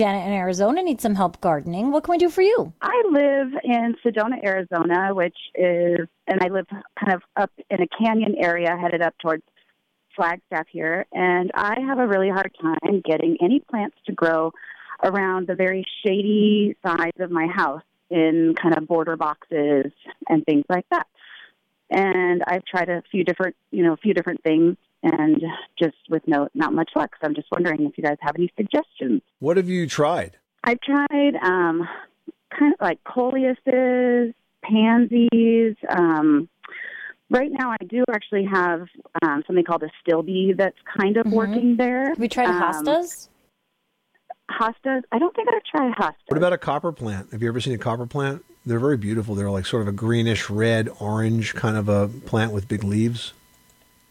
[0.00, 1.90] Janet in Arizona needs some help gardening.
[1.90, 2.72] What can we do for you?
[2.80, 6.64] I live in Sedona, Arizona, which is, and I live
[6.98, 9.42] kind of up in a canyon area headed up towards
[10.16, 11.04] Flagstaff here.
[11.12, 14.52] And I have a really hard time getting any plants to grow
[15.04, 19.92] around the very shady sides of my house in kind of border boxes
[20.30, 21.08] and things like that.
[21.90, 25.42] And I've tried a few different, you know, a few different things and
[25.78, 27.10] just with no not much luck.
[27.20, 29.22] So I'm just wondering if you guys have any suggestions.
[29.40, 30.36] What have you tried?
[30.62, 31.88] I've tried um,
[32.56, 35.74] kind of like coleuses, pansies.
[35.88, 36.48] Um,
[37.30, 38.86] right now, I do actually have
[39.22, 41.32] um, something called a stilbe that's kind of Mhm.
[41.32, 42.08] working there.
[42.10, 43.28] Have we tried Um, hostas?
[44.50, 45.02] Hostas.
[45.12, 46.14] I don't think I've tried hostas.
[46.28, 47.32] What about a copper plant?
[47.32, 48.44] Have you ever seen a copper plant?
[48.66, 49.34] They're very beautiful.
[49.34, 53.32] They're like sort of a greenish red, orange kind of a plant with big leaves.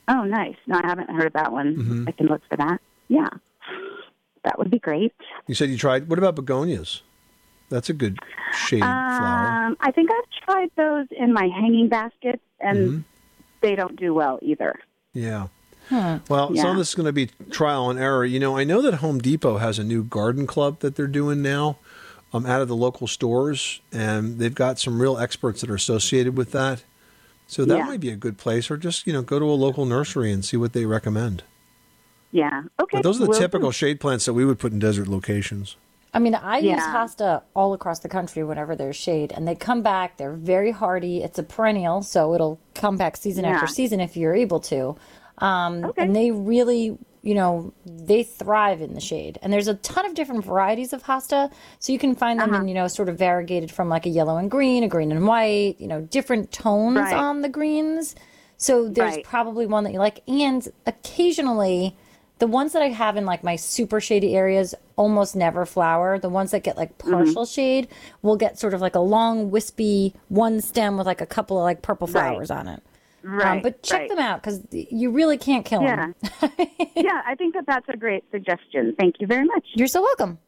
[0.08, 0.56] Oh, nice.
[0.66, 1.76] No, I haven't heard of that one.
[1.76, 2.08] Mhm.
[2.08, 2.82] I can look for that.
[3.10, 3.30] Yeah,
[4.44, 5.14] that would be great.
[5.48, 6.08] You said you tried.
[6.10, 7.02] What about begonias?
[7.70, 8.18] That's a good
[8.54, 9.66] shade flower.
[9.68, 13.04] Um, I think I've tried those in my hanging baskets, and Mhm.
[13.62, 14.80] they don't do well either.
[15.14, 15.48] Yeah.
[15.90, 16.18] Hmm.
[16.28, 18.24] Well, some of this is going to be trial and error.
[18.26, 21.42] You know, I know that Home Depot has a new garden club that they're doing
[21.42, 21.78] now
[22.34, 26.38] um, out of the local stores, and they've got some real experts that are associated
[26.38, 26.84] with that.
[27.48, 27.86] So that Yeah.
[27.86, 30.46] might be a good place, or just you know go to a local nursery and
[30.46, 31.44] see what they recommend.
[32.32, 32.64] Yeah.
[32.80, 32.98] Okay.
[32.98, 33.40] But those are the will do.
[33.40, 35.76] typical shade plants that we would put in desert locations.
[36.14, 36.94] I mean, I use Yeah.
[36.94, 40.18] hosta all across the country whenever there's shade, and they come back.
[40.18, 41.24] They're very hardy.
[41.24, 44.96] It's a perennial, so it'll come back season after season if you're able to.
[45.40, 46.02] Um, Okay.
[46.04, 49.38] And they really, you know, they thrive in the shade.
[49.42, 52.62] And there's a ton of different varieties of hosta, so you can find them Uh-huh.
[52.62, 55.28] in, you know, sort of variegated from like a yellow and green, a green and
[55.28, 57.14] white, you know, different tones Right.
[57.16, 58.16] on the greens.
[58.58, 59.24] So there's Right.
[59.26, 60.22] probably one that you like.
[60.28, 61.96] And occasionally,
[62.40, 66.18] the ones that I have in like my super shady areas almost never flower.
[66.20, 67.12] The ones that get like Mm-hmm.
[67.12, 67.90] partial shade
[68.22, 71.64] will get sort of like a long, wispy one stem with like a couple of
[71.64, 72.14] like purple Right.
[72.14, 72.82] flowers on it.
[73.24, 73.58] Right.
[73.58, 74.10] Um, but check right.
[74.10, 75.96] them out because you really can't kill Yeah.
[75.96, 76.16] them.
[76.96, 78.96] yeah, I think that that's a great suggestion.
[78.98, 79.66] Thank you very much.
[79.76, 80.40] You're so welcome.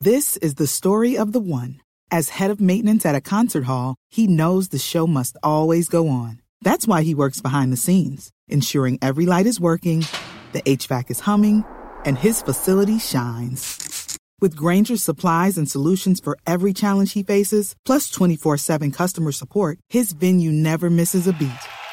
[0.00, 1.80] This is the story of the one.
[2.10, 6.08] As head of maintenance at a concert hall, he knows the show must always go
[6.08, 6.40] on.
[6.62, 10.04] That's why he works behind the scenes, ensuring every light is working,
[10.52, 11.64] the HVAC is humming,
[12.04, 14.18] and his facility shines.
[14.40, 19.78] With Grainger's supplies and solutions for every challenge he faces, plus 24 7 customer support,
[19.88, 21.50] his venue never misses a beat.